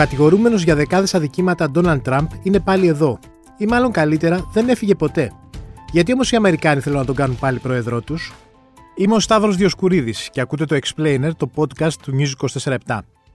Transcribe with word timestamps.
κατηγορούμενος 0.00 0.62
για 0.62 0.74
δεκάδες 0.74 1.14
αδικήματα 1.14 1.70
Donald 1.74 2.00
Trump 2.04 2.26
είναι 2.42 2.60
πάλι 2.60 2.86
εδώ. 2.86 3.18
Ή 3.58 3.66
μάλλον 3.66 3.92
καλύτερα, 3.92 4.48
δεν 4.52 4.68
έφυγε 4.68 4.94
ποτέ. 4.94 5.32
Γιατί 5.92 6.12
όμως 6.12 6.32
οι 6.32 6.36
Αμερικάνοι 6.36 6.80
θέλουν 6.80 6.98
να 6.98 7.04
τον 7.04 7.14
κάνουν 7.14 7.38
πάλι 7.38 7.58
πρόεδρό 7.58 8.00
τους; 8.00 8.32
Είμαι 8.94 9.14
ο 9.14 9.20
Σταύρος 9.20 9.56
Διοσκουρίδης 9.56 10.28
και 10.32 10.40
ακούτε 10.40 10.64
το 10.64 10.78
Explainer, 10.82 11.30
το 11.36 11.50
podcast 11.54 11.92
του 11.92 12.12
News 12.18 12.48
24 12.62 12.76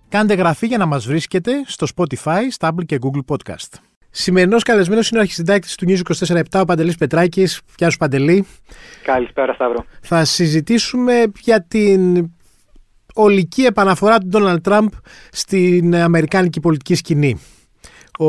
Κάντε 0.10 0.34
γραφή 0.34 0.68
για 0.68 0.78
να 0.78 0.86
μας 0.86 1.06
βρίσκετε 1.06 1.52
στο 1.66 1.88
Spotify, 1.96 2.42
Stable 2.60 2.86
και 2.86 3.00
Google 3.02 3.36
Podcast. 3.36 3.80
Σημερινός 4.10 4.64
καλεσμένος 4.64 5.10
είναι 5.10 5.20
ο 5.20 5.22
αρχισυντάκτης 5.22 5.76
του 5.76 5.86
News 5.88 6.00
24 6.28 6.62
ο 6.62 6.66
Παντελής 6.66 6.96
Πετράκης. 6.96 7.62
Γεια 7.78 7.90
σου 7.90 7.98
Παντελή. 7.98 8.46
Καλησπέρα 9.04 9.54
Σταύρο. 9.54 9.86
Θα 10.02 10.26
συζητήσουμε 10.26 11.24
για 11.42 11.64
την 11.64 12.30
ολική 13.16 13.62
επαναφορά 13.62 14.18
του 14.18 14.28
Ντόναλτ 14.28 14.64
Τραμπ 14.64 14.88
στην 15.32 15.96
αμερικάνικη 15.96 16.60
πολιτική 16.60 16.96
σκηνή. 16.96 17.40
Ο, 18.20 18.28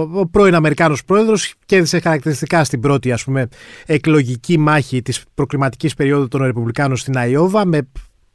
ο 0.00 0.26
πρώην 0.30 0.54
Αμερικάνος 0.54 1.04
πρόεδρος 1.04 1.54
κέρδισε 1.66 2.00
χαρακτηριστικά 2.00 2.64
στην 2.64 2.80
πρώτη 2.80 3.12
ας 3.12 3.24
πούμε, 3.24 3.48
εκλογική 3.86 4.58
μάχη 4.58 5.02
της 5.02 5.24
προκριματικής 5.34 5.94
περίοδου 5.94 6.28
των 6.28 6.42
Ρεπουμπλικάνων 6.42 6.96
στην 6.96 7.16
Αϊόβα 7.16 7.66
με 7.66 7.88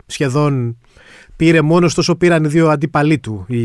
σχεδόν 0.05 0.77
πήρε 1.35 1.61
μόνος 1.61 1.97
όσο 1.97 2.15
πήραν 2.15 2.43
οι 2.43 2.47
δύο 2.47 2.69
αντίπαλοι 2.69 3.19
του 3.19 3.45
οι, 3.47 3.57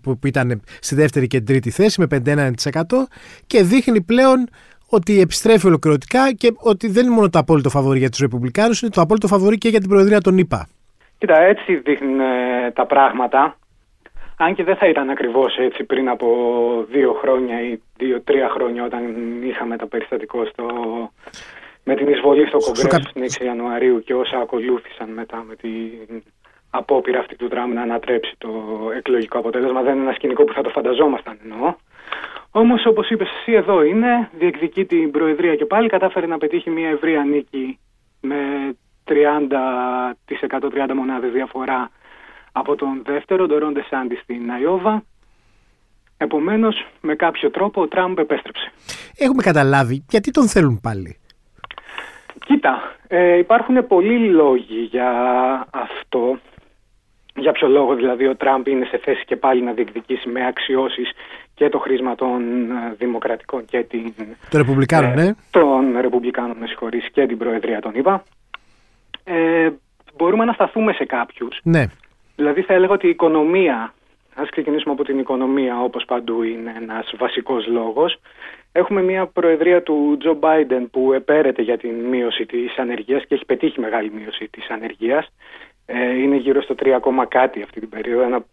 που 0.00 0.18
ήταν 0.24 0.60
στη 0.80 0.94
δεύτερη 0.94 1.26
και 1.26 1.40
τρίτη 1.40 1.70
θέση 1.70 2.00
με 2.00 2.22
51% 2.24 2.82
και 3.46 3.62
δείχνει 3.62 4.00
πλέον 4.00 4.48
ότι 4.86 5.20
επιστρέφει 5.20 5.66
ολοκληρωτικά 5.66 6.34
και 6.34 6.52
ότι 6.56 6.88
δεν 6.88 7.04
είναι 7.04 7.14
μόνο 7.14 7.30
το 7.30 7.38
απόλυτο 7.38 7.70
φαβορή 7.70 7.98
για 7.98 8.08
τους 8.08 8.18
Ρεπουμπλικάνους, 8.18 8.80
είναι 8.82 8.90
το 8.90 9.00
απόλυτο 9.00 9.26
φαβορή 9.26 9.58
και 9.58 9.68
για 9.68 9.80
την 9.80 9.88
Προεδρία 9.88 10.20
των 10.20 10.38
ΗΠΑ. 10.38 10.68
Κοίτα, 11.18 11.40
έτσι 11.40 11.76
δείχνουν 11.76 12.20
ε, 12.20 12.70
τα 12.74 12.86
πράγματα. 12.86 13.56
Αν 14.38 14.54
και 14.54 14.64
δεν 14.64 14.76
θα 14.76 14.88
ήταν 14.88 15.10
ακριβώς 15.10 15.56
έτσι 15.56 15.84
πριν 15.84 16.08
από 16.08 16.28
δύο 16.90 17.12
χρόνια 17.12 17.62
ή 17.62 17.80
δύο-τρία 17.96 18.48
χρόνια 18.48 18.84
όταν 18.84 19.02
είχαμε 19.42 19.76
το 19.76 19.86
περιστατικό 19.86 20.44
στο, 20.44 20.66
με 21.84 21.94
την 21.94 22.08
εισβολή 22.08 22.46
στο 22.46 22.58
Κογκρέσο 22.58 23.08
στην 23.08 23.22
6 23.42 23.44
Ιανουαρίου 23.44 24.02
και 24.04 24.14
όσα 24.14 24.38
ακολούθησαν 24.38 25.10
μετά 25.10 25.44
με 25.48 25.56
την 25.56 26.22
απόπειρα 26.70 27.18
αυτή 27.18 27.36
του 27.36 27.48
Τραμπ 27.48 27.72
να 27.72 27.82
ανατρέψει 27.82 28.34
το 28.38 28.50
εκλογικό 28.96 29.38
αποτέλεσμα. 29.38 29.82
Δεν 29.82 29.94
είναι 29.94 30.02
ένα 30.02 30.12
σκηνικό 30.12 30.44
που 30.44 30.52
θα 30.52 30.62
το 30.62 30.68
φανταζόμασταν 30.68 31.38
εννοώ. 31.42 31.74
Όμως, 32.50 32.86
όπως 32.86 33.10
είπες 33.10 33.28
εσύ, 33.38 33.52
εδώ 33.52 33.82
είναι. 33.82 34.30
Διεκδικεί 34.38 34.84
την 34.84 35.10
Προεδρία 35.10 35.56
και 35.56 35.66
πάλι. 35.66 35.88
Κατάφερε 35.88 36.26
να 36.26 36.38
πετύχει 36.38 36.70
μια 36.70 36.88
ευρεία 36.88 37.24
νίκη 37.24 37.78
με 38.20 38.36
30%, 39.08 40.70
30 40.70 40.94
μονάδες 40.94 41.32
διαφορά 41.32 41.90
από 42.52 42.76
τον 42.76 43.02
δεύτερο, 43.04 43.46
τον 43.46 43.58
Ρόντε 43.58 43.84
Σάντι 43.90 44.18
στην 44.22 44.50
Αϊόβα. 44.50 45.02
Επομένως, 46.16 46.86
με 47.00 47.14
κάποιο 47.14 47.50
τρόπο 47.50 47.82
ο 47.82 47.88
Τραμπ 47.88 48.18
επέστρεψε. 48.18 48.72
Έχουμε 49.16 49.42
καταλάβει 49.42 50.04
γιατί 50.08 50.30
τον 50.30 50.48
θέλουν 50.48 50.80
πάλι. 50.82 51.16
Κοίτα, 52.44 52.96
ε, 53.08 53.38
υπάρχουν 53.38 53.86
πολλοί 53.86 54.30
λόγοι 54.30 54.88
για 54.90 55.10
αυτό. 55.70 56.38
Για 57.34 57.52
ποιο 57.52 57.68
λόγο 57.68 57.94
δηλαδή 57.94 58.26
ο 58.26 58.36
Τραμπ 58.36 58.66
είναι 58.66 58.84
σε 58.84 58.98
θέση 59.04 59.24
και 59.24 59.36
πάλι 59.36 59.62
να 59.62 59.72
διεκδικήσει 59.72 60.28
με 60.28 60.46
αξιώσεις 60.46 61.10
και 61.54 61.68
το 61.68 61.78
χρήσμα 61.78 62.14
των 62.14 62.70
ε, 62.70 62.94
Δημοκρατικών 62.98 63.64
και 63.64 63.82
την... 63.82 64.12
Των 64.50 64.60
Ρεπουμπλικάνων, 64.60 65.18
ε, 65.18 65.22
ναι. 65.22 65.34
Των 65.50 65.96
Ρεπουμπλικάνων, 66.00 66.56
με 66.56 66.66
συγχωρείς, 66.66 67.10
και 67.12 67.26
την 67.26 67.38
Προεδρία 67.38 67.80
των 67.80 67.92
ΗΠΑ. 67.94 68.22
Ε, 69.28 69.70
μπορούμε 70.16 70.44
να 70.44 70.52
σταθούμε 70.52 70.92
σε 70.92 71.04
κάποιους. 71.04 71.60
Ναι. 71.62 71.84
Δηλαδή 72.36 72.62
θα 72.62 72.74
έλεγα 72.74 72.92
ότι 72.92 73.06
η 73.06 73.10
οικονομία, 73.10 73.94
ας 74.34 74.50
ξεκινήσουμε 74.50 74.92
από 74.94 75.04
την 75.04 75.18
οικονομία 75.18 75.80
όπως 75.80 76.04
παντού 76.04 76.42
είναι 76.42 76.72
ένας 76.76 77.14
βασικός 77.18 77.66
λόγος. 77.66 78.20
Έχουμε 78.72 79.02
μια 79.02 79.26
προεδρία 79.26 79.82
του 79.82 80.16
Τζο 80.18 80.34
Μπάιντεν 80.34 80.90
που 80.90 81.12
επέρεται 81.12 81.62
για 81.62 81.78
την 81.78 81.94
μείωση 81.94 82.46
της 82.46 82.78
ανεργίας 82.78 83.24
και 83.26 83.34
έχει 83.34 83.44
πετύχει 83.44 83.80
μεγάλη 83.80 84.10
μείωση 84.10 84.48
της 84.50 84.68
ανεργίας. 84.68 85.32
Ε, 85.86 86.14
είναι 86.22 86.36
γύρω 86.36 86.62
στο 86.62 86.74
3, 86.74 87.26
κάτι 87.28 87.62
αυτή 87.62 87.80
την 87.80 87.88
περίοδο. 87.88 88.22
Ένα 88.22 88.44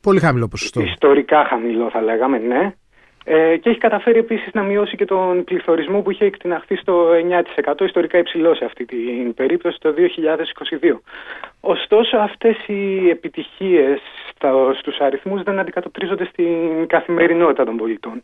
Πολύ 0.00 0.20
χαμηλό 0.20 0.48
ποσοστό. 0.48 0.80
Ιστορικά 0.80 1.44
χαμηλό 1.44 1.90
θα 1.90 2.00
λέγαμε, 2.00 2.38
ναι. 2.38 2.74
Ε, 3.28 3.56
και 3.56 3.70
έχει 3.70 3.78
καταφέρει 3.78 4.18
επίσης 4.18 4.52
να 4.52 4.62
μειώσει 4.62 4.96
και 4.96 5.04
τον 5.04 5.44
πληθωρισμό 5.44 6.00
που 6.00 6.10
είχε 6.10 6.24
εκτιναχθεί 6.24 6.76
στο 6.76 7.10
9% 7.12 7.84
ιστορικά 7.84 8.18
υψηλό 8.18 8.54
σε 8.54 8.64
αυτή 8.64 8.84
την 8.84 9.34
περίπτωση 9.34 9.78
το 9.80 9.94
2022. 10.80 11.00
Ωστόσο 11.60 12.16
αυτές 12.16 12.56
οι 12.66 13.08
επιτυχίες 13.08 14.00
στους 14.78 14.98
αριθμούς 14.98 15.42
δεν 15.42 15.58
αντικατοπτρίζονται 15.58 16.24
στην 16.24 16.86
καθημερινότητα 16.86 17.64
των 17.64 17.76
πολιτών. 17.76 18.22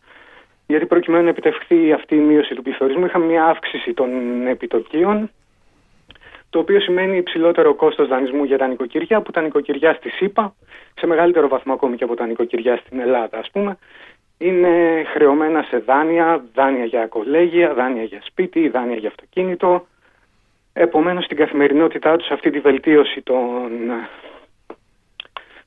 Γιατί 0.66 0.86
προκειμένου 0.86 1.24
να 1.24 1.30
επιτευχθεί 1.30 1.92
αυτή 1.92 2.14
η 2.14 2.20
μείωση 2.20 2.54
του 2.54 2.62
πληθωρισμού 2.62 3.04
είχαμε 3.04 3.24
μια 3.24 3.44
αύξηση 3.44 3.92
των 3.94 4.10
επιτοκίων 4.46 5.30
το 6.50 6.58
οποίο 6.58 6.80
σημαίνει 6.80 7.16
υψηλότερο 7.16 7.74
κόστος 7.74 8.08
δανεισμού 8.08 8.44
για 8.44 8.58
τα 8.58 8.66
νοικοκυριά 8.66 9.20
που 9.20 9.30
τα 9.30 9.40
νοικοκυριά 9.40 9.94
στη 9.94 10.08
ΣΥΠΑ, 10.08 10.54
σε 10.94 11.06
μεγαλύτερο 11.06 11.48
βαθμό 11.48 11.72
ακόμη 11.72 11.96
και 11.96 12.04
από 12.04 12.14
τα 12.14 12.26
νοικοκυριά 12.26 12.76
στην 12.76 13.00
Ελλάδα 13.00 13.38
ας 13.38 13.50
πούμε, 13.50 13.78
είναι 14.42 15.04
χρεωμένα 15.12 15.62
σε 15.62 15.78
δάνεια, 15.78 16.44
δάνεια 16.54 16.84
για 16.84 17.06
κολέγια, 17.06 17.74
δάνεια 17.74 18.02
για 18.02 18.20
σπίτι, 18.24 18.68
δάνεια 18.68 18.96
για 18.96 19.08
αυτοκίνητο. 19.08 19.86
Επομένως 20.72 21.24
στην 21.24 21.36
καθημερινότητά 21.36 22.16
τους 22.16 22.30
αυτή 22.30 22.50
τη 22.50 22.58
βελτίωση 22.60 23.20
των, 23.22 23.70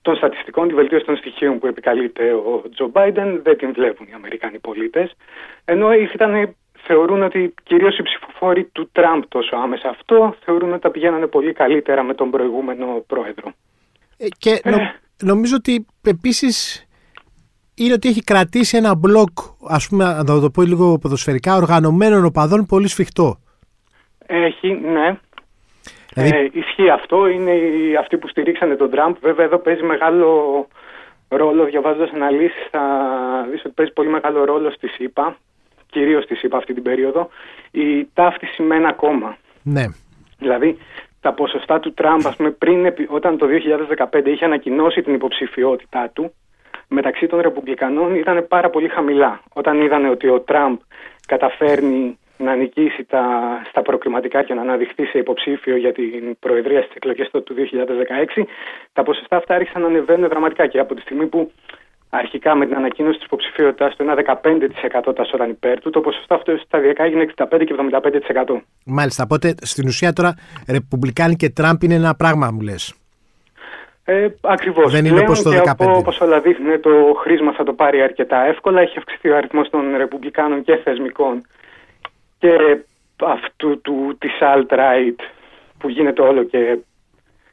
των 0.01 0.15
στατιστικών, 0.15 0.67
τη 0.67 0.73
βελτίωση 0.73 1.05
των 1.05 1.17
στοιχείων 1.17 1.59
που 1.59 1.67
επικαλείται 1.67 2.33
ο 2.33 2.63
Τζο 2.73 2.87
Μπάιντεν 2.87 3.41
δεν 3.43 3.57
την 3.57 3.73
βλέπουν 3.73 4.07
οι 4.09 4.13
Αμερικάνοι 4.15 4.59
πολίτες. 4.59 5.15
Ενώ 5.65 5.93
ήταν, 5.93 6.55
θεωρούν 6.73 7.23
ότι 7.23 7.53
κυρίως 7.63 7.97
οι 7.97 8.03
ψηφοφόροι 8.03 8.63
του 8.63 8.89
Τραμπ 8.91 9.23
τόσο 9.27 9.55
άμεσα 9.55 9.89
αυτό 9.89 10.35
θεωρούν 10.43 10.71
ότι 10.71 10.81
τα 10.81 10.91
πηγαίνανε 10.91 11.27
πολύ 11.27 11.53
καλύτερα 11.53 12.03
με 12.03 12.13
τον 12.13 12.31
προηγούμενο 12.31 13.03
πρόεδρο. 13.07 13.53
Ε, 14.17 14.27
και 14.37 14.59
ε. 14.63 14.71
νομίζω 15.23 15.55
ότι 15.55 15.85
επίσης 16.03 16.84
είναι 17.75 17.93
ότι 17.93 18.09
έχει 18.09 18.23
κρατήσει 18.23 18.77
ένα 18.77 18.95
μπλοκ, 18.95 19.37
ας 19.67 19.87
πούμε, 19.87 20.03
να 20.03 20.23
το 20.23 20.49
πω 20.49 20.61
λίγο 20.61 20.97
ποδοσφαιρικά, 20.97 21.55
οργανωμένων 21.55 22.25
οπαδών 22.25 22.65
πολύ 22.65 22.87
σφιχτό. 22.87 23.37
Έχει, 24.25 24.67
ναι. 24.73 25.17
Δηλαδή... 26.13 26.35
Ε, 26.35 26.49
ισχύει 26.53 26.89
αυτό. 26.89 27.27
Είναι 27.27 27.51
οι, 27.51 27.95
αυτοί 27.95 28.17
που 28.17 28.27
στηρίξανε 28.27 28.75
τον 28.75 28.89
Τραμπ. 28.89 29.15
Βέβαια, 29.21 29.45
εδώ 29.45 29.57
παίζει 29.57 29.83
μεγάλο 29.83 30.67
ρόλο, 31.27 31.65
διαβάζοντας 31.65 32.11
αναλύσεις, 32.13 32.67
θα 32.71 32.81
δεις 33.51 33.65
ότι 33.65 33.73
παίζει 33.73 33.93
πολύ 33.93 34.09
μεγάλο 34.09 34.45
ρόλο 34.45 34.71
στη 34.71 34.87
ΣΥΠΑ, 34.87 35.37
κυρίως 35.89 36.23
στη 36.23 36.35
ΣΥΠΑ 36.35 36.57
αυτή 36.57 36.73
την 36.73 36.83
περίοδο, 36.83 37.29
η 37.71 38.07
ταύτιση 38.13 38.61
με 38.61 38.75
ένα 38.75 38.93
κόμμα. 38.93 39.37
Ναι. 39.63 39.85
Δηλαδή, 40.37 40.77
τα 41.21 41.33
ποσοστά 41.33 41.79
του 41.79 41.93
Τραμπ, 41.93 42.27
ας 42.27 42.35
πούμε, 42.35 42.51
πριν, 42.51 42.93
όταν 43.07 43.37
το 43.37 43.47
2015 44.11 44.25
είχε 44.25 44.45
ανακοινώσει 44.45 45.01
την 45.01 45.13
υποψηφιότητά 45.13 46.09
του, 46.13 46.33
μεταξύ 46.87 47.27
των 47.27 47.39
Ρεπουμπλικανών 47.39 48.15
ήταν 48.15 48.45
πάρα 48.47 48.69
πολύ 48.69 48.87
χαμηλά. 48.87 49.41
Όταν 49.53 49.81
είδαν 49.81 50.05
ότι 50.05 50.27
ο 50.27 50.39
Τραμπ 50.39 50.77
καταφέρνει 51.27 52.17
να 52.37 52.55
νικήσει 52.55 53.03
τα, 53.03 53.23
στα 53.69 53.81
προκριματικά 53.81 54.43
και 54.43 54.53
να 54.53 54.61
αναδειχθεί 54.61 55.05
σε 55.05 55.17
υποψήφιο 55.17 55.77
για 55.77 55.93
την 55.93 56.37
Προεδρία 56.39 56.81
στις 56.81 56.95
εκλογές 56.95 57.29
του 57.31 57.55
2016, 58.37 58.43
τα 58.93 59.03
ποσοστά 59.03 59.35
αυτά 59.37 59.55
άρχισαν 59.55 59.81
να 59.81 59.87
ανεβαίνουν 59.87 60.29
δραματικά 60.29 60.67
και 60.67 60.79
από 60.79 60.95
τη 60.95 61.01
στιγμή 61.01 61.25
που 61.27 61.51
αρχικά 62.09 62.55
με 62.55 62.65
την 62.65 62.75
ανακοίνωση 62.75 63.17
της 63.17 63.25
υποψηφιότητάς 63.25 63.95
του 63.95 64.03
ένα 64.03 64.41
15% 65.07 65.15
τα 65.15 65.23
σώταν 65.23 65.49
υπέρ 65.49 65.79
του, 65.79 65.89
το 65.89 66.01
ποσοστό 66.01 66.35
αυτό 66.35 66.57
σταδιακά 66.65 67.03
έγινε 67.03 67.25
65 67.35 67.45
και 67.65 67.75
75%. 68.45 68.61
Μάλιστα. 68.85 69.23
Οπότε 69.23 69.55
στην 69.61 69.87
ουσία 69.87 70.13
τώρα 70.13 70.33
Ρεπουμπλικάνοι 70.69 71.35
και 71.35 71.49
Τραμπ 71.49 71.83
είναι 71.83 71.93
ένα 71.93 72.15
πράγμα, 72.15 72.51
μου 72.51 72.61
λες. 72.61 73.04
Ε, 74.05 74.27
Ακριβώς. 74.41 74.91
Δεν 74.91 75.05
είναι 75.05 75.19
όπω 75.19 75.33
το 75.33 75.51
2015. 75.77 75.95
Όπως 75.95 76.19
όλα 76.21 76.39
δείχνουν, 76.39 76.81
το 76.81 76.89
χρήσμα 77.17 77.53
θα 77.53 77.63
το 77.63 77.73
πάρει 77.73 78.01
αρκετά 78.01 78.45
εύκολα. 78.45 78.81
Έχει 78.81 78.97
αυξηθεί 78.97 79.29
ο 79.29 79.37
αριθμός 79.37 79.69
των 79.69 79.97
ρεπουμπλικάνων 79.97 80.63
και 80.63 80.75
θεσμικών 80.75 81.47
και 82.39 82.77
αυτού 83.21 83.81
του, 83.81 84.15
της 84.19 84.31
alt-right 84.39 85.19
που 85.77 85.89
γίνεται 85.89 86.21
όλο 86.21 86.43
και 86.43 86.77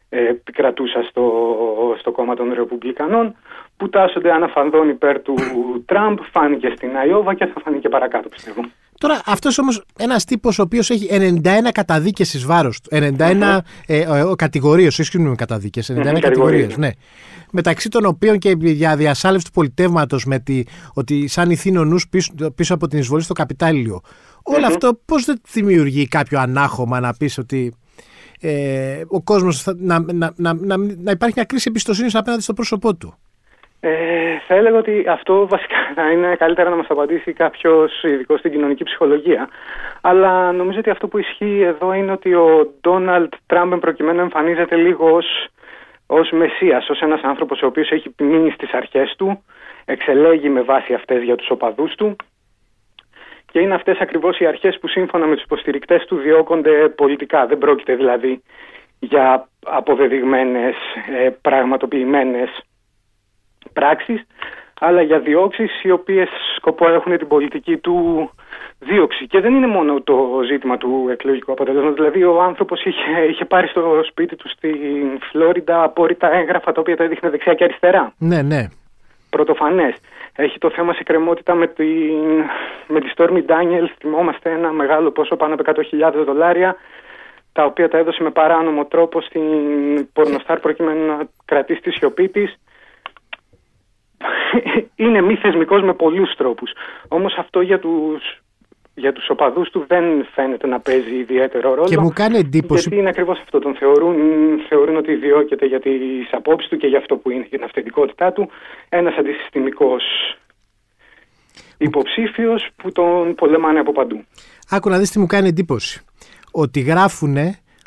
ε, 0.08 0.28
επικρατούσα 0.28 1.02
στο, 1.02 1.96
στο 1.98 2.12
κόμμα 2.12 2.34
των 2.34 2.52
Ρεπουμπλικανών 2.52 3.36
που 3.76 3.88
τάσσονται 3.88 4.32
αναφανδόν 4.32 4.88
υπέρ 4.88 5.22
του 5.22 5.34
Τραμπ, 5.86 6.18
φάνηκε 6.32 6.72
στην 6.76 6.96
Αϊόβα 6.96 7.34
και 7.34 7.46
θα 7.46 7.60
φανεί 7.60 7.78
και 7.78 7.88
παρακάτω 7.88 8.28
πιστεύω. 8.28 8.62
Τώρα, 9.02 9.22
αυτός 9.24 9.58
όμως 9.58 9.84
ένας 9.98 10.24
τύπος 10.24 10.58
ο 10.58 10.62
οποίος 10.62 10.90
έχει 10.90 11.08
91 11.10 11.40
καταδίκες 11.72 12.34
εις 12.34 12.44
βάρος 12.44 12.80
του. 12.80 12.88
91 12.92 13.16
mm-hmm. 13.18 13.58
ε, 13.86 13.98
ε, 13.98 14.06
κατηγορίες, 14.36 14.98
όχι 14.98 15.10
συγγνώμη 15.10 15.36
καταδίκες. 15.36 15.92
91 15.94 15.94
mm-hmm, 15.94 16.18
κατηγορίες, 16.20 16.76
ναι. 16.76 16.90
Μεταξύ 17.52 17.88
των 17.88 18.04
οποίων 18.04 18.38
και 18.38 18.56
για 18.58 18.96
διασάλευση 18.96 19.46
του 19.46 19.52
πολιτεύματος 19.52 20.24
με 20.24 20.38
τη, 20.38 20.62
ότι 20.94 21.28
σαν 21.28 21.50
ηθήνο 21.50 21.84
νους 21.84 22.08
πίσω, 22.08 22.32
πίσω 22.54 22.74
από 22.74 22.86
την 22.86 22.98
εισβολή 22.98 23.22
στο 23.22 23.32
καπιτάλιο. 23.32 24.00
Mm-hmm. 24.02 24.54
Όλο 24.56 24.66
αυτό 24.66 25.00
πώς 25.04 25.24
δεν 25.24 25.40
δημιουργεί 25.52 26.08
κάποιο 26.08 26.40
ανάχωμα 26.40 27.00
να 27.00 27.14
πεις 27.14 27.38
ότι 27.38 27.74
ε, 28.40 29.02
ο 29.08 29.22
κόσμος 29.22 29.64
να, 29.76 29.98
να, 30.12 30.32
να, 30.36 30.54
να, 30.54 30.76
να 30.76 31.10
υπάρχει 31.10 31.34
μια 31.36 31.44
κρίση 31.44 31.64
εμπιστοσύνης 31.68 32.14
απέναντι 32.14 32.42
στο 32.42 32.52
πρόσωπό 32.52 32.94
του; 32.94 33.14
Ε, 33.84 34.38
θα 34.46 34.54
έλεγα 34.54 34.78
ότι 34.78 35.04
αυτό 35.08 35.46
βασικά 35.46 35.76
θα 35.94 36.10
είναι 36.10 36.36
καλύτερα 36.36 36.70
να 36.70 36.76
μας 36.76 36.86
απαντήσει 36.88 37.32
κάποιος 37.32 38.02
ειδικός 38.02 38.38
στην 38.38 38.50
κοινωνική 38.50 38.84
ψυχολογία. 38.84 39.48
Αλλά 40.00 40.52
νομίζω 40.52 40.78
ότι 40.78 40.90
αυτό 40.90 41.08
που 41.08 41.18
ισχύει 41.18 41.60
εδώ 41.60 41.92
είναι 41.92 42.12
ότι 42.12 42.34
ο 42.34 42.72
Ντόναλτ 42.80 43.32
Τραμπ 43.46 43.74
προκειμένου 43.74 44.20
εμφανίζεται 44.20 44.76
λίγο 44.76 45.14
ως, 45.14 45.46
ως 46.06 46.30
μεσίας, 46.30 46.88
ως 46.88 47.00
ένας 47.00 47.20
άνθρωπος 47.22 47.62
ο 47.62 47.66
οποίος 47.66 47.90
έχει 47.90 48.14
μείνει 48.18 48.50
στις 48.50 48.72
αρχές 48.72 49.14
του, 49.18 49.44
εξελέγει 49.84 50.48
με 50.48 50.62
βάση 50.62 50.94
αυτές 50.94 51.22
για 51.22 51.36
τους 51.36 51.50
οπαδούς 51.50 51.94
του 51.94 52.16
και 53.52 53.60
είναι 53.60 53.74
αυτές 53.74 53.98
ακριβώς 53.98 54.38
οι 54.38 54.46
αρχές 54.46 54.78
που 54.78 54.88
σύμφωνα 54.88 55.26
με 55.26 55.34
τους 55.34 55.44
υποστηρικτές 55.44 56.04
του 56.04 56.16
διώκονται 56.16 56.88
πολιτικά. 56.88 57.46
Δεν 57.46 57.58
πρόκειται 57.58 57.94
δηλαδή 57.94 58.42
για 58.98 59.48
αποδεδειγμένες, 59.64 60.74
ε, 61.18 61.30
πραγματοποιημένες 61.40 62.48
πράξεις, 63.72 64.26
αλλά 64.80 65.02
για 65.02 65.18
διώξεις 65.18 65.82
οι 65.82 65.90
οποίες 65.90 66.28
σκοπό 66.56 66.88
έχουν 66.88 67.18
την 67.18 67.28
πολιτική 67.28 67.76
του 67.76 68.30
δίωξη. 68.78 69.26
Και 69.26 69.40
δεν 69.40 69.54
είναι 69.54 69.66
μόνο 69.66 70.00
το 70.00 70.40
ζήτημα 70.50 70.76
του 70.76 71.08
εκλογικού 71.10 71.52
αποτελέσματος. 71.52 71.96
Δηλαδή 71.96 72.24
ο 72.24 72.42
άνθρωπος 72.42 72.84
είχε, 72.84 73.24
είχε 73.30 73.44
πάρει 73.44 73.68
στο 73.68 74.02
σπίτι 74.10 74.36
του 74.36 74.48
στην 74.48 74.76
Φλόριντα 75.30 75.82
απόρριτα 75.82 76.32
έγγραφα 76.32 76.72
τα 76.72 76.80
οποία 76.80 76.96
τα 76.96 77.04
έδειχνε 77.04 77.30
δεξιά 77.30 77.54
και 77.54 77.64
αριστερά. 77.64 78.12
Ναι, 78.18 78.42
ναι. 78.42 78.68
Πρωτοφανές. 79.30 79.94
Έχει 80.36 80.58
το 80.58 80.70
θέμα 80.70 80.92
σε 80.92 81.02
κρεμότητα 81.02 81.54
με, 81.54 81.66
την, 81.66 82.44
με 82.86 83.00
τη 83.00 83.12
Stormy 83.16 83.42
Daniels. 83.46 83.92
Θυμόμαστε 83.98 84.50
ένα 84.50 84.72
μεγάλο 84.72 85.10
ποσό 85.10 85.36
πάνω 85.36 85.54
από 85.54 85.82
100.000 86.00 86.24
δολάρια 86.24 86.76
τα 87.52 87.64
οποία 87.64 87.88
τα 87.88 87.98
έδωσε 87.98 88.22
με 88.22 88.30
παράνομο 88.30 88.84
τρόπο 88.84 89.20
στην 89.20 89.42
πορνοστάρ 90.12 90.60
προκειμένου 90.60 91.06
να 91.06 91.28
κρατήσει 91.44 91.80
τη 91.80 91.90
σιωπή 91.90 92.28
της. 92.28 92.58
Είναι 95.02 95.20
μη 95.20 95.36
θεσμικός 95.36 95.82
με 95.82 95.94
πολλούς 95.94 96.34
τρόπους. 96.36 96.70
Όμως 97.08 97.34
αυτό 97.38 97.60
για 97.60 97.78
τους 97.78 98.42
για 98.94 99.12
τους 99.12 99.28
οπαδούς 99.28 99.70
του 99.70 99.84
δεν 99.88 100.04
φαίνεται 100.34 100.66
να 100.66 100.80
παίζει 100.80 101.14
ιδιαίτερο 101.14 101.74
ρόλο. 101.74 101.88
Και 101.88 101.98
μου 101.98 102.12
κάνει 102.14 102.38
εντύπωση... 102.38 102.80
Γιατί 102.80 102.96
είναι 103.00 103.08
ακριβώς 103.08 103.38
αυτό. 103.38 103.58
Τον 103.58 103.74
θεωρούν, 103.74 104.16
θεωρούν 104.68 104.96
ότι 104.96 105.14
διώκεται 105.14 105.66
για 105.66 105.80
τις 105.80 106.28
απόψεις 106.32 106.68
του 106.68 106.76
και 106.76 106.86
για 106.86 106.98
αυτό 106.98 107.16
που 107.16 107.30
είναι, 107.30 107.40
για 107.48 107.58
την 107.58 107.64
αυθεντικότητά 107.64 108.32
του. 108.32 108.50
Ένας 108.88 109.16
αντισυστημικός 109.16 110.02
υποψήφιος 111.78 112.68
που 112.76 112.92
τον 112.92 113.34
πολεμάνε 113.34 113.78
από 113.78 113.92
παντού. 113.92 114.24
Άκου 114.70 114.88
να 114.88 114.98
δεις 114.98 115.10
τι 115.10 115.18
μου 115.18 115.26
κάνει 115.26 115.48
εντύπωση 115.48 116.04
ότι 116.50 116.80
γράφουν 116.80 117.36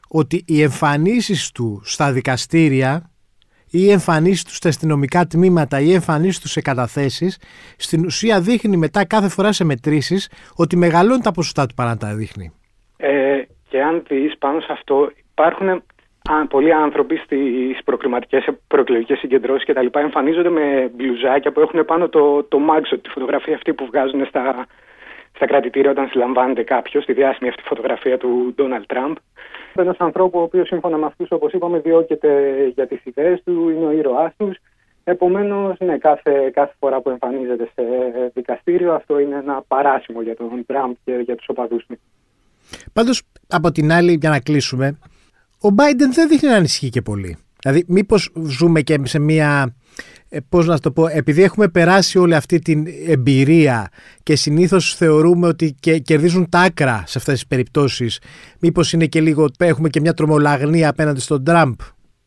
ότι 0.09 0.43
οι 0.47 0.61
εμφανίσεις 0.61 1.51
του 1.51 1.81
στα 1.83 2.11
δικαστήρια 2.11 3.09
ή 3.75 3.85
οι 3.87 3.91
εμφανίσεις 3.91 4.43
τους 4.43 4.55
στα 4.55 4.69
αστυνομικά 4.69 5.25
τμήματα 5.25 5.79
ή 5.79 5.85
οι 5.87 5.93
εμφανίσεις 5.93 6.39
τους 6.39 6.51
σε 6.51 6.61
καταθέσεις 6.61 7.37
στην 7.77 8.05
ουσία 8.05 8.41
δείχνει 8.41 8.77
μετά 8.77 9.05
κάθε 9.05 9.29
φορά 9.29 9.51
σε 9.51 9.63
μετρήσεις 9.65 10.31
ότι 10.55 10.77
μεγαλώνει 10.77 11.21
τα 11.21 11.31
ποσοστά 11.31 11.65
του 11.65 11.73
παρά 11.73 11.89
να 11.89 11.97
τα 11.97 12.15
δείχνει. 12.15 12.53
Ε, 12.97 13.41
και 13.69 13.81
αν 13.81 14.03
δεις 14.07 14.37
πάνω 14.37 14.59
σε 14.59 14.71
αυτό 14.71 15.11
υπάρχουν 15.31 15.83
πολλοί 16.49 16.73
άνθρωποι 16.73 17.15
στις 17.17 17.83
προκληματικές 17.83 18.47
προεκλογικές 18.67 19.17
συγκεντρώσεις 19.17 19.65
και 19.65 19.73
τα 19.73 19.81
λοιπά 19.81 19.99
εμφανίζονται 19.99 20.49
με 20.49 20.91
μπλουζάκια 20.95 21.51
που 21.51 21.59
έχουν 21.59 21.85
πάνω 21.85 22.09
το, 22.09 22.43
το 22.43 22.59
μάξο, 22.59 22.97
τη 22.97 23.09
φωτογραφία 23.09 23.55
αυτή 23.55 23.73
που 23.73 23.85
βγάζουν 23.85 24.25
στα, 24.25 24.65
στα 25.35 25.45
κρατητήρια 25.45 25.91
όταν 25.91 26.07
συλλαμβάνεται 26.07 26.63
κάποιος, 26.63 27.05
τη 27.05 27.13
διάσημη 27.13 27.49
αυτή 27.49 27.61
φωτογραφία 27.65 28.17
του 28.17 28.53
Ντόναλτ 28.55 28.85
Τραμπ. 28.85 29.15
Ένας 29.75 29.97
ανθρώπου 29.97 30.39
ο 30.39 30.41
οποίος 30.41 30.67
σύμφωνα 30.67 30.97
με 30.97 31.05
αυτούς, 31.05 31.31
όπως 31.31 31.53
είπαμε, 31.53 31.79
διώκεται 31.79 32.29
για 32.73 32.87
τις 32.87 33.05
ιδέες 33.05 33.41
του, 33.43 33.69
είναι 33.69 33.85
ο 33.85 33.91
ήρωάς 33.91 34.33
τους. 34.37 34.57
Επομένως, 35.03 35.77
ναι, 35.79 35.97
κάθε, 35.97 36.49
κάθε 36.53 36.73
φορά 36.79 37.01
που 37.01 37.09
εμφανίζεται 37.09 37.69
σε 37.75 37.83
δικαστήριο, 38.33 38.93
αυτό 38.93 39.19
είναι 39.19 39.35
ένα 39.35 39.63
παράσημο 39.67 40.21
για 40.21 40.35
τον 40.35 40.65
Τραμπ 40.65 40.93
και 41.03 41.11
για 41.25 41.35
τους 41.35 41.47
οπαδούς 41.49 41.85
του. 41.85 41.99
Πάντως, 42.93 43.21
από 43.47 43.71
την 43.71 43.91
άλλη, 43.91 44.17
για 44.19 44.29
να 44.29 44.39
κλείσουμε, 44.39 44.97
ο 45.61 45.67
Biden 45.77 46.09
δεν 46.13 46.27
δείχνει 46.27 46.49
να 46.49 46.55
ανησυχεί 46.55 46.89
και 46.89 47.01
πολύ. 47.01 47.37
Δηλαδή, 47.61 47.85
μήπως 47.87 48.31
ζούμε 48.35 48.81
και 48.81 48.99
σε 49.03 49.19
μια 49.19 49.75
ε, 50.35 50.39
πώς 50.49 50.67
να 50.67 50.79
το 50.79 50.91
πω, 50.91 51.07
επειδή 51.07 51.43
έχουμε 51.43 51.67
περάσει 51.67 52.17
όλη 52.17 52.35
αυτή 52.35 52.59
την 52.59 52.85
εμπειρία 53.07 53.89
και 54.23 54.35
συνήθως 54.35 54.95
θεωρούμε 54.95 55.47
ότι 55.47 55.75
και 55.79 55.97
κερδίζουν 55.97 56.49
τα 56.49 56.59
άκρα 56.59 57.03
σε 57.05 57.17
αυτές 57.17 57.33
τις 57.33 57.47
περιπτώσεις, 57.47 58.21
μήπως 58.59 58.93
είναι 58.93 59.05
και 59.05 59.21
λίγο, 59.21 59.47
έχουμε 59.57 59.89
και 59.89 59.99
μια 59.99 60.13
τρομολαγνία 60.13 60.89
απέναντι 60.89 61.19
στον 61.19 61.43
Τραμπ; 61.43 61.73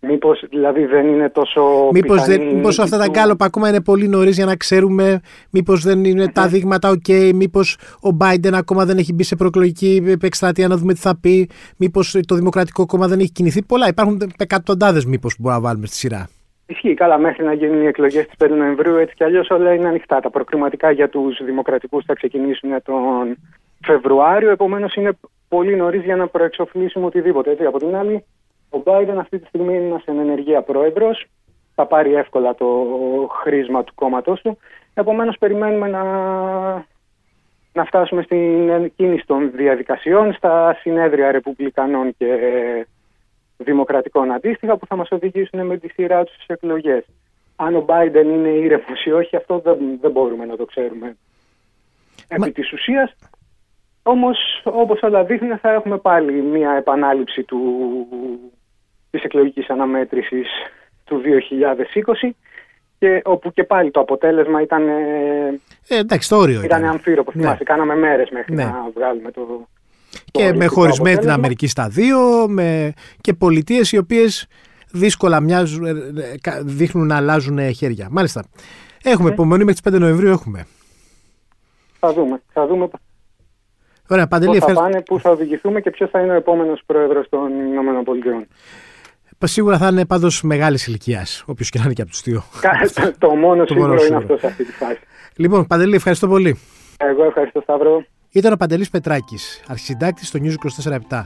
Μήπως 0.00 0.44
δηλαδή 0.50 0.84
δεν 0.84 1.06
είναι 1.06 1.30
τόσο 1.30 1.62
Μήπως, 1.92 2.24
δεν, 2.24 2.42
μήπως 2.54 2.78
αυτά 2.78 2.98
τα 2.98 3.06
γκάλωπα 3.08 3.44
ακόμα 3.44 3.68
είναι 3.68 3.80
πολύ 3.80 4.08
νωρίς 4.08 4.36
για 4.36 4.44
να 4.44 4.56
ξέρουμε 4.56 5.20
μήπως 5.50 5.82
δεν 5.82 6.04
είναι 6.04 6.28
τα 6.28 6.48
δείγματα 6.48 6.90
ok, 6.90 7.32
μήπως 7.34 7.76
ο 8.00 8.16
Biden 8.20 8.52
ακόμα 8.52 8.84
δεν 8.84 8.98
έχει 8.98 9.12
μπει 9.12 9.22
σε 9.22 9.36
προεκλογική 9.36 10.16
εκστρατεία 10.22 10.68
να 10.68 10.76
δούμε 10.76 10.92
τι 10.92 11.00
θα 11.00 11.18
πει, 11.20 11.48
μήπως 11.76 12.16
το 12.26 12.34
Δημοκρατικό 12.34 12.86
Κόμμα 12.86 13.08
δεν 13.08 13.18
έχει 13.18 13.32
κινηθεί. 13.32 13.64
Πολλά 13.64 13.88
υπάρχουν 13.88 14.20
εκατοντάδες 14.38 15.04
μήπως 15.04 15.36
που 15.36 15.42
μπορούμε 15.42 15.60
να 15.60 15.68
βάλουμε 15.68 15.86
στη 15.86 15.96
σειρά. 15.96 16.28
Ισχύει 16.70 16.94
καλά 16.94 17.18
μέχρι 17.18 17.44
να 17.44 17.52
γίνουν 17.52 17.82
οι 17.82 17.86
εκλογές 17.86 18.26
της 18.26 18.34
5 18.38 18.50
Νοεμβρίου. 18.50 18.96
Έτσι 18.96 19.14
κι 19.14 19.24
αλλιώς 19.24 19.50
όλα 19.50 19.74
είναι 19.74 19.88
ανοιχτά. 19.88 20.20
Τα 20.20 20.30
προκριματικά 20.30 20.90
για 20.90 21.08
τους 21.08 21.44
δημοκρατικούς 21.44 22.04
θα 22.04 22.14
ξεκινήσουν 22.14 22.82
τον 22.82 23.36
Φεβρουάριο. 23.84 24.50
Επομένως 24.50 24.94
είναι 24.94 25.10
πολύ 25.48 25.76
νωρίς 25.76 26.04
για 26.04 26.16
να 26.16 26.26
προεξοφλήσουμε 26.26 27.06
οτιδήποτε. 27.06 27.50
Έτσι. 27.50 27.64
Από 27.64 27.78
την 27.78 27.96
άλλη, 27.96 28.24
ο 28.70 28.82
Biden 28.84 29.16
αυτή 29.18 29.38
τη 29.38 29.46
στιγμή 29.46 29.74
είναι 29.74 29.84
ένας 29.84 30.04
εν 30.04 30.18
ενεργεία 30.18 30.62
πρόεδρος. 30.62 31.26
Θα 31.74 31.86
πάρει 31.86 32.14
εύκολα 32.14 32.54
το 32.54 32.66
χρήσμα 33.42 33.84
του 33.84 33.94
κόμματός 33.94 34.40
του. 34.40 34.58
Επομένως, 34.94 35.36
περιμένουμε 35.38 35.88
να, 35.88 36.02
να 37.72 37.84
φτάσουμε 37.84 38.22
στην 38.22 38.92
κίνηση 38.96 39.26
των 39.26 39.50
διαδικασιών 39.54 40.32
στα 40.32 40.76
συνέδρια 40.80 41.30
Ρεπουμπλικανών 41.30 42.14
και 42.18 42.26
δημοκρατικών 43.58 44.32
αντίστοιχα 44.32 44.76
που 44.76 44.86
θα 44.86 44.96
μας 44.96 45.08
οδηγήσουν 45.10 45.66
με 45.66 45.78
τη 45.78 45.88
σειρά 45.88 46.24
τους 46.24 46.34
στις 46.34 46.46
εκλογές. 46.46 47.04
Αν 47.56 47.76
ο 47.76 47.84
Biden 47.88 48.24
είναι 48.24 48.48
ήρεμος 48.48 49.04
ή 49.04 49.12
όχι, 49.12 49.36
αυτό 49.36 49.58
δεν, 49.58 49.78
δεν 50.00 50.10
μπορούμε 50.10 50.44
να 50.44 50.56
το 50.56 50.64
ξέρουμε. 50.64 51.16
Επί 52.28 52.40
Μα... 52.40 52.50
της 52.50 52.72
ουσίας, 52.72 53.14
όμως 54.02 54.38
όπως 54.64 55.02
όλα 55.02 55.24
δείχνει 55.24 55.56
θα 55.56 55.72
έχουμε 55.72 55.98
πάλι 55.98 56.32
μια 56.42 56.72
επανάληψη 56.72 57.42
του, 57.42 57.60
της 59.10 59.22
εκλογικής 59.22 59.70
αναμέτρησης 59.70 60.48
του 61.04 61.22
2020 62.24 62.30
και 62.98 63.20
όπου 63.24 63.52
και 63.52 63.64
πάλι 63.64 63.90
το 63.90 64.00
αποτέλεσμα 64.00 64.62
ήταν, 64.62 64.88
ε, 64.88 65.60
εντάξει, 65.88 66.28
το 66.28 66.36
όριο 66.36 66.62
ήταν, 66.62 66.78
ήταν. 66.78 66.90
αμφίροπο. 66.90 67.32
Ναι. 67.34 67.56
Κάναμε 67.64 67.94
μέρες 67.94 68.30
μέχρι 68.30 68.54
ναι. 68.54 68.64
να 68.64 68.90
βγάλουμε 68.94 69.30
το, 69.30 69.68
και 70.38 70.52
με 70.52 70.66
χωρισμένη 70.66 71.18
την 71.18 71.30
Αμερική 71.30 71.66
στα 71.66 71.88
δύο 71.88 72.48
με... 72.48 72.92
και 73.20 73.34
πολιτείες 73.34 73.92
οι 73.92 73.98
οποίες 73.98 74.46
δύσκολα 74.90 75.40
μοιάζουν, 75.40 75.86
ε, 75.86 75.90
ε, 75.90 76.60
δείχνουν 76.62 77.06
να 77.06 77.16
αλλάζουν 77.16 77.74
χέρια. 77.74 78.08
Μάλιστα. 78.10 78.44
Έχουμε 79.02 79.28
ναι. 79.28 79.34
υπομονή 79.34 79.64
μέχρι 79.64 79.80
τις 79.80 79.94
5 79.94 79.98
Νοεμβρίου 80.00 80.30
έχουμε. 80.30 80.66
Θα 81.98 82.12
δούμε. 82.12 82.42
Θα 82.52 82.66
δούμε 82.66 82.88
Ωραία, 84.10 84.26
Παντελή, 84.26 84.58
πώς 84.58 84.72
θα 84.72 84.80
πάνε, 84.80 85.02
πού 85.02 85.20
θα 85.20 85.30
οδηγηθούμε 85.30 85.80
και 85.80 85.90
ποιος 85.90 86.10
θα 86.10 86.20
είναι 86.20 86.32
ο 86.32 86.34
επόμενος 86.34 86.82
πρόεδρος 86.86 87.28
των 87.28 87.50
ΗΠΑ. 89.38 89.46
Σίγουρα 89.46 89.78
θα 89.78 89.88
είναι 89.88 90.06
πάντως 90.06 90.42
μεγάλης 90.42 90.86
ηλικίας, 90.86 91.44
όποιος 91.46 91.70
και 91.70 91.78
να 91.78 91.84
είναι 91.84 91.92
και 91.92 92.02
από 92.02 92.10
τους 92.10 92.22
δύο. 92.22 92.42
το 93.18 93.28
μόνο 93.44 93.64
σίγουρο 93.66 94.04
είναι 94.04 94.16
αυτό 94.16 94.36
σε 94.36 94.46
αυτή 94.46 94.64
τη 94.64 94.72
φάση. 94.72 94.98
Λοιπόν, 95.36 95.66
Παντελή, 95.66 95.94
ευχαριστώ 95.94 96.28
πολύ. 96.28 96.58
Εγώ 96.96 97.24
ευχαριστώ, 97.24 97.60
Σταύρο. 97.60 98.04
Ήταν 98.38 98.52
ο 98.52 98.56
Παντελής 98.56 98.90
Πετράκης, 98.90 99.60
αρχισυντάκτης 99.66 100.28
στο 100.28 100.38
News 100.42 100.54
24 100.84 101.24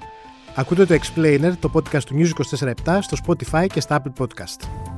Ακούτε 0.55 0.87
το 0.87 0.95
Explainer, 0.95 1.53
το 1.61 1.71
podcast 1.75 2.03
του 2.03 2.15
News 2.15 2.31
24 2.61 2.73
στο 3.01 3.17
Spotify 3.27 3.67
και 3.73 3.81
στα 3.81 4.03
Apple 4.03 4.23
Podcast. 4.23 4.92